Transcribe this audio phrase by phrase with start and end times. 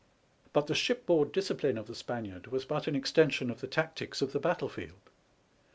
[0.51, 4.31] But the shipboard discipline of the Spaniard was but an extension of the tactics of
[4.33, 5.11] the battlefield.